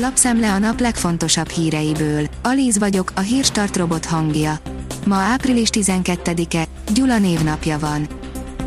Lapszemle 0.00 0.52
a 0.52 0.58
nap 0.58 0.80
legfontosabb 0.80 1.48
híreiből. 1.48 2.26
Alíz 2.42 2.78
vagyok, 2.78 3.12
a 3.14 3.20
hírstart 3.20 3.76
robot 3.76 4.04
hangja. 4.04 4.58
Ma 5.06 5.14
április 5.14 5.68
12-e, 5.72 6.64
Gyula 6.92 7.18
névnapja 7.18 7.78
van. 7.78 8.08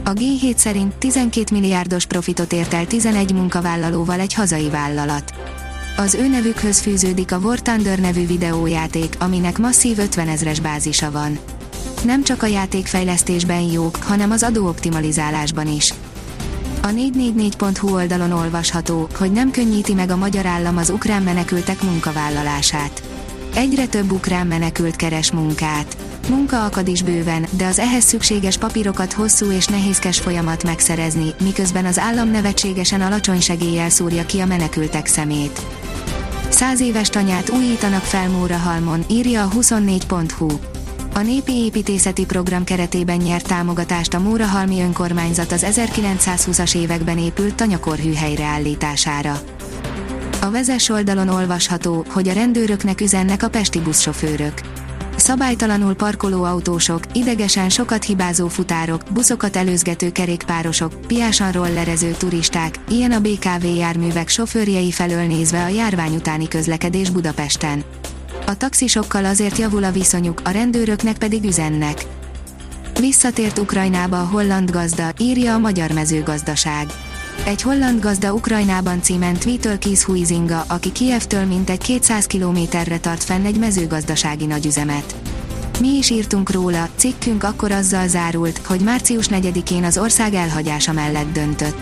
A 0.03 0.13
G7 0.13 0.55
szerint 0.55 0.95
12 0.95 1.55
milliárdos 1.55 2.05
profitot 2.05 2.53
ért 2.53 2.73
el 2.73 2.87
11 2.87 3.33
munkavállalóval 3.33 4.19
egy 4.19 4.33
hazai 4.33 4.69
vállalat. 4.69 5.33
Az 5.97 6.13
ő 6.13 6.27
nevükhöz 6.27 6.79
fűződik 6.79 7.31
a 7.31 7.37
War 7.37 7.59
Thunder 7.59 7.99
nevű 7.99 8.27
videójáték, 8.27 9.15
aminek 9.19 9.57
masszív 9.57 9.99
50 9.99 10.27
ezres 10.27 10.59
bázisa 10.59 11.11
van. 11.11 11.39
Nem 12.03 12.23
csak 12.23 12.43
a 12.43 12.47
játékfejlesztésben 12.47 13.61
jók, 13.61 13.95
hanem 13.95 14.31
az 14.31 14.43
adóoptimalizálásban 14.43 15.67
is. 15.67 15.93
A 16.81 16.87
444.hu 16.87 17.93
oldalon 17.93 18.31
olvasható, 18.31 19.07
hogy 19.17 19.31
nem 19.31 19.51
könnyíti 19.51 19.93
meg 19.93 20.09
a 20.09 20.15
magyar 20.15 20.45
állam 20.45 20.77
az 20.77 20.89
ukrán 20.89 21.23
menekültek 21.23 21.81
munkavállalását. 21.81 23.03
Egyre 23.55 23.85
több 23.87 24.11
ukrán 24.11 24.47
menekült 24.47 24.95
keres 24.95 25.31
munkát. 25.31 25.97
Munka 26.29 26.65
akad 26.65 26.87
is 26.87 27.03
bőven, 27.03 27.45
de 27.51 27.65
az 27.65 27.79
ehhez 27.79 28.03
szükséges 28.03 28.57
papírokat 28.57 29.13
hosszú 29.13 29.51
és 29.51 29.65
nehézkes 29.65 30.19
folyamat 30.19 30.63
megszerezni, 30.63 31.33
miközben 31.43 31.85
az 31.85 31.99
állam 31.99 32.31
nevetségesen 32.31 33.01
alacsony 33.01 33.39
segéllyel 33.39 33.89
szúrja 33.89 34.25
ki 34.25 34.39
a 34.39 34.45
menekültek 34.45 35.05
szemét. 35.05 35.61
Száz 36.49 36.79
éves 36.79 37.09
tanyát 37.09 37.49
újítanak 37.49 38.03
fel 38.03 38.29
Mórahalmon, 38.29 39.03
írja 39.09 39.43
a 39.43 39.49
24.hu. 39.49 40.47
A 41.13 41.19
Népi 41.19 41.51
Építészeti 41.51 42.25
Program 42.25 42.63
keretében 42.63 43.17
nyert 43.17 43.47
támogatást 43.47 44.13
a 44.13 44.19
Mórahalmi 44.19 44.81
önkormányzat 44.81 45.51
az 45.51 45.65
1920-as 45.69 46.75
években 46.75 47.17
épült 47.17 47.55
tanyakorhű 47.55 48.13
helyreállítására. 48.13 49.41
A 50.41 50.51
vezes 50.51 50.89
oldalon 50.89 51.27
olvasható, 51.27 52.05
hogy 52.09 52.27
a 52.27 52.33
rendőröknek 52.33 53.01
üzennek 53.01 53.43
a 53.43 53.49
pesti 53.49 53.79
buszsofőrök. 53.79 54.61
Szabálytalanul 55.15 55.93
parkoló 55.95 56.43
autósok, 56.43 57.03
idegesen 57.13 57.69
sokat 57.69 58.03
hibázó 58.03 58.47
futárok, 58.47 59.01
buszokat 59.13 59.55
előzgető 59.55 60.11
kerékpárosok, 60.11 61.01
piásan 61.07 61.51
rollerező 61.51 62.11
turisták, 62.11 62.79
ilyen 62.89 63.11
a 63.11 63.19
BKV 63.19 63.65
járművek 63.77 64.27
sofőrjei 64.27 64.91
felől 64.91 65.23
nézve 65.23 65.63
a 65.63 65.67
járvány 65.67 66.15
utáni 66.15 66.47
közlekedés 66.47 67.09
Budapesten. 67.09 67.83
A 68.45 68.57
taxisokkal 68.57 69.25
azért 69.25 69.57
javul 69.57 69.83
a 69.83 69.91
viszonyuk, 69.91 70.41
a 70.43 70.49
rendőröknek 70.49 71.17
pedig 71.17 71.43
üzennek. 71.43 72.05
Visszatért 72.99 73.59
Ukrajnába 73.59 74.21
a 74.21 74.25
holland 74.25 74.71
gazda, 74.71 75.11
írja 75.17 75.53
a 75.53 75.57
Magyar 75.57 75.91
Mezőgazdaság. 75.91 76.87
Egy 77.45 77.61
holland 77.61 78.01
gazda 78.01 78.33
Ukrajnában 78.33 79.01
címen 79.01 79.33
Tweetől 79.33 79.77
Kisz 79.77 80.03
Huizinga, 80.03 80.63
aki 80.67 80.91
Kievtől 80.91 81.45
mintegy 81.45 81.81
200 81.81 82.25
kilométerre 82.25 82.99
tart 82.99 83.23
fenn 83.23 83.45
egy 83.45 83.59
mezőgazdasági 83.59 84.45
nagyüzemet. 84.45 85.15
Mi 85.79 85.97
is 85.97 86.09
írtunk 86.09 86.51
róla, 86.51 86.89
cikkünk 86.95 87.43
akkor 87.43 87.71
azzal 87.71 88.07
zárult, 88.07 88.57
hogy 88.57 88.79
március 88.79 89.27
4-én 89.29 89.83
az 89.83 89.97
ország 89.97 90.33
elhagyása 90.33 90.91
mellett 90.91 91.31
döntött. 91.33 91.77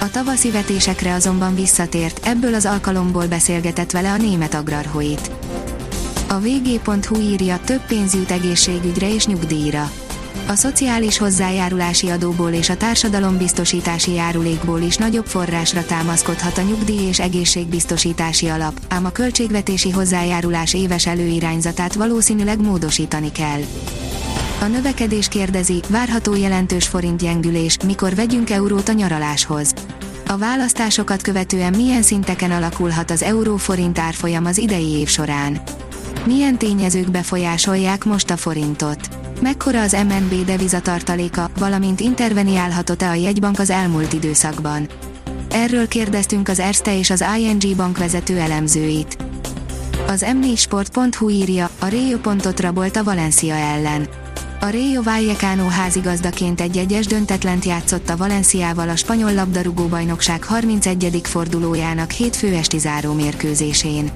A 0.00 0.10
tavaszi 0.10 0.50
vetésekre 0.50 1.14
azonban 1.14 1.54
visszatért, 1.54 2.26
ebből 2.26 2.54
az 2.54 2.66
alkalomból 2.66 3.26
beszélgetett 3.26 3.90
vele 3.90 4.12
a 4.12 4.16
német 4.16 4.54
agrarhoit. 4.54 5.30
A 6.28 6.38
vg.hu 6.38 7.20
írja, 7.20 7.60
több 7.64 7.86
pénz 7.86 8.14
jut 8.14 8.30
egészségügyre 8.30 9.14
és 9.14 9.26
nyugdíjra. 9.26 9.90
A 10.46 10.54
szociális 10.54 11.18
hozzájárulási 11.18 12.08
adóból 12.08 12.50
és 12.50 12.68
a 12.68 12.76
társadalombiztosítási 12.76 14.12
járulékból 14.12 14.80
is 14.80 14.96
nagyobb 14.96 15.26
forrásra 15.26 15.84
támaszkodhat 15.84 16.58
a 16.58 16.62
nyugdíj 16.62 17.06
és 17.08 17.20
egészségbiztosítási 17.20 18.48
alap, 18.48 18.80
ám 18.88 19.04
a 19.04 19.10
költségvetési 19.10 19.90
hozzájárulás 19.90 20.74
éves 20.74 21.06
előirányzatát 21.06 21.94
valószínűleg 21.94 22.60
módosítani 22.60 23.32
kell. 23.32 23.60
A 24.60 24.64
növekedés 24.64 25.28
kérdezi, 25.28 25.82
várható 25.88 26.34
jelentős 26.36 26.86
forintgyengülés, 26.86 27.76
mikor 27.86 28.14
vegyünk 28.14 28.50
eurót 28.50 28.88
a 28.88 28.92
nyaraláshoz. 28.92 29.74
A 30.26 30.36
választásokat 30.36 31.22
követően 31.22 31.74
milyen 31.76 32.02
szinteken 32.02 32.50
alakulhat 32.50 33.10
az 33.10 33.22
euró-forint 33.22 33.98
árfolyam 33.98 34.44
az 34.44 34.58
idei 34.58 34.88
év 34.88 35.08
során? 35.08 35.60
Milyen 36.26 36.58
tényezők 36.58 37.10
befolyásolják 37.10 38.04
most 38.04 38.30
a 38.30 38.36
forintot? 38.36 39.08
Mekkora 39.40 39.80
az 39.82 39.92
MNB 40.08 40.44
devizatartaléka, 40.44 41.50
valamint 41.58 42.00
interveniálhatott-e 42.00 43.08
a 43.08 43.14
jegybank 43.14 43.58
az 43.58 43.70
elmúlt 43.70 44.12
időszakban? 44.12 44.88
Erről 45.50 45.88
kérdeztünk 45.88 46.48
az 46.48 46.58
Erste 46.58 46.98
és 46.98 47.10
az 47.10 47.24
ING 47.38 47.76
bank 47.76 47.98
vezető 47.98 48.38
elemzőit. 48.38 49.16
Az 50.06 50.26
m4sport.hu 50.42 51.30
írja, 51.30 51.70
a 51.78 51.86
Rio 51.86 52.18
pontot 52.18 52.60
rabolt 52.60 52.96
a 52.96 53.04
Valencia 53.04 53.54
ellen. 53.54 54.08
A 54.60 54.70
Rayo 54.70 55.02
Vallecano 55.02 55.66
házigazdaként 55.68 56.60
egy 56.60 56.76
egyes 56.76 57.06
döntetlent 57.06 57.64
játszott 57.64 58.08
a 58.08 58.16
Valenciával 58.16 58.88
a 58.88 58.96
spanyol 58.96 59.34
labdarúgó 59.34 59.86
bajnokság 59.86 60.44
31. 60.44 61.20
fordulójának 61.22 62.10
hétfő 62.10 62.54
esti 62.54 62.78
záró 62.78 63.12
mérkőzésén. 63.12 64.10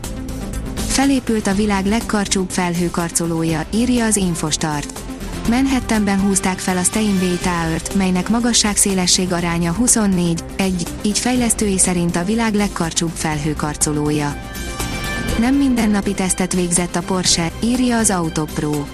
Felépült 0.98 1.46
a 1.46 1.54
világ 1.54 1.86
legkarcsúbb 1.86 2.50
felhőkarcolója, 2.50 3.66
írja 3.74 4.04
az 4.04 4.16
Infostart. 4.16 5.00
Manhattanben 5.48 6.20
húzták 6.20 6.58
fel 6.58 6.76
a 6.76 6.82
Steinway 6.82 7.36
Tower-t, 7.36 7.94
melynek 7.94 8.28
magasság-szélesség 8.28 9.32
aránya 9.32 9.72
24, 9.72 10.44
1, 10.56 10.82
így 11.02 11.18
fejlesztői 11.18 11.78
szerint 11.78 12.16
a 12.16 12.24
világ 12.24 12.54
legkarcsúbb 12.54 13.10
felhőkarcolója. 13.14 14.42
Nem 15.38 15.54
mindennapi 15.54 16.14
tesztet 16.14 16.52
végzett 16.52 16.96
a 16.96 17.02
Porsche, 17.02 17.52
írja 17.62 17.98
az 17.98 18.10
Autopro. 18.10 18.84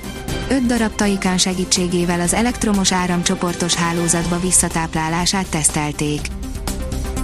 5 0.48 0.66
darab 0.66 0.94
Taycan 0.94 1.38
segítségével 1.38 2.20
az 2.20 2.34
elektromos 2.34 2.92
áramcsoportos 2.92 3.74
hálózatba 3.74 4.40
visszatáplálását 4.40 5.46
tesztelték. 5.46 6.20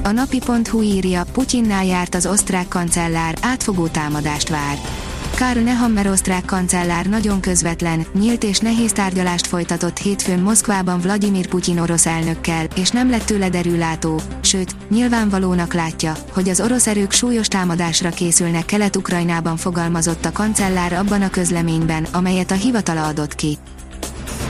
A 0.03 0.11
napi.hu 0.11 0.83
írja, 0.83 1.25
Putyinnál 1.33 1.85
járt 1.85 2.15
az 2.15 2.27
osztrák 2.27 2.69
kancellár, 2.69 3.35
átfogó 3.41 3.87
támadást 3.87 4.49
vár. 4.49 4.79
Karl 5.37 5.59
Nehammer 5.59 6.07
osztrák 6.07 6.45
kancellár 6.45 7.07
nagyon 7.07 7.41
közvetlen, 7.41 8.07
nyílt 8.19 8.45
és 8.45 8.59
nehéz 8.59 8.93
tárgyalást 8.93 9.47
folytatott 9.47 9.99
hétfőn 9.99 10.39
Moszkvában 10.39 11.01
Vladimir 11.01 11.47
Putyin 11.47 11.79
orosz 11.79 12.07
elnökkel, 12.07 12.67
és 12.77 12.91
nem 12.91 13.11
lett 13.11 13.25
tőle 13.25 13.49
derülátó, 13.49 14.21
sőt, 14.41 14.75
nyilvánvalónak 14.91 15.75
látja, 15.75 16.13
hogy 16.33 16.49
az 16.49 16.61
orosz 16.61 16.87
erők 16.87 17.13
súlyos 17.13 17.49
támadásra 17.49 18.11
készülnek 18.11 18.65
Kelet-Ukrajnában 18.65 19.57
fogalmazott 19.57 20.25
a 20.25 20.33
kancellár 20.33 20.93
abban 20.93 21.23
a 21.23 21.31
közleményben, 21.31 22.07
amelyet 22.13 22.51
a 22.51 22.55
hivatala 22.55 23.07
adott 23.07 23.35
ki. 23.35 23.59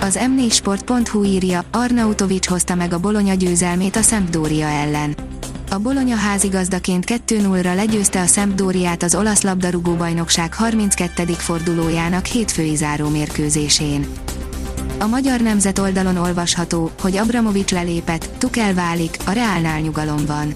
Az 0.01 0.19
m4sport.hu 0.21 1.25
írja, 1.25 1.65
Arnautovics 1.71 2.47
hozta 2.47 2.75
meg 2.75 2.93
a 2.93 2.99
Bolonya 2.99 3.35
győzelmét 3.35 3.97
a 3.97 4.03
Sampdoria 4.03 4.67
ellen. 4.67 5.30
A 5.73 5.79
Bolonya 5.79 6.17
házigazdaként 6.17 7.05
2-0-ra 7.27 7.75
legyőzte 7.75 8.21
a 8.21 8.27
Sampdoriát 8.27 9.03
az 9.03 9.15
olasz 9.15 9.43
labdarúgó 9.43 9.95
bajnokság 9.95 10.55
32. 10.55 11.25
fordulójának 11.25 12.27
hétfői 12.27 12.75
záró 12.77 13.09
mérkőzésén. 13.09 14.07
A 14.99 15.07
magyar 15.07 15.41
nemzet 15.41 15.79
oldalon 15.79 16.17
olvasható, 16.17 16.91
hogy 17.01 17.17
Abramovics 17.17 17.71
lelépett, 17.71 18.29
Tukel 18.39 18.75
válik, 18.75 19.17
a 19.27 19.31
Reálnál 19.31 19.81
nyugalom 19.81 20.27
van. 20.27 20.55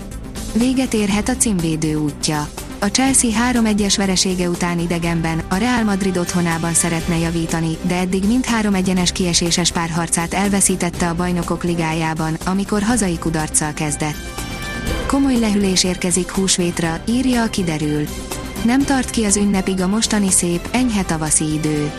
Véget 0.53 0.95
érhet 0.95 1.29
a 1.29 1.37
címvédő 1.37 1.95
útja. 1.95 2.49
A 2.79 2.87
Chelsea 2.87 3.31
3-1-es 3.53 3.95
veresége 3.97 4.49
után 4.49 4.79
idegenben, 4.79 5.43
a 5.49 5.57
Real 5.57 5.85
Madrid 5.85 6.17
otthonában 6.17 6.73
szeretne 6.73 7.19
javítani, 7.19 7.77
de 7.83 7.97
eddig 7.97 8.25
mindhárom 8.27 8.75
egyenes 8.75 9.13
kieséses 9.13 9.73
párharcát 9.73 10.35
elveszítette 10.35 11.09
a 11.09 11.15
bajnokok 11.15 11.65
ligájában, 11.65 12.37
amikor 12.47 12.83
hazai 12.83 13.19
kudarccal 13.19 13.73
kezdett. 13.73 14.44
Komoly 15.15 15.39
lehűlés 15.39 15.85
érkezik 15.85 16.31
húsvétra, 16.31 17.03
írja 17.09 17.43
a 17.43 17.49
kiderül. 17.49 18.07
Nem 18.65 18.85
tart 18.85 19.11
ki 19.11 19.25
az 19.25 19.37
ünnepig 19.37 19.81
a 19.81 19.87
mostani 19.87 20.31
szép, 20.31 20.69
enyhe 20.73 21.03
tavaszi 21.05 21.53
idő. 21.53 21.93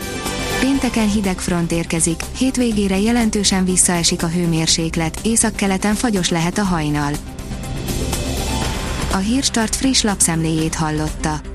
Pénteken 0.59 1.09
hideg 1.09 1.39
front 1.39 1.71
érkezik, 1.71 2.19
hétvégére 2.37 2.99
jelentősen 2.99 3.65
visszaesik 3.65 4.23
a 4.23 4.27
hőmérséklet, 4.27 5.19
északkeleten 5.23 5.93
fagyos 5.93 6.29
lehet 6.29 6.57
a 6.57 6.63
hajnal. 6.63 7.13
A 9.11 9.17
Hírstart 9.17 9.75
friss 9.75 10.01
lapszemléjét 10.01 10.75
hallotta. 10.75 11.54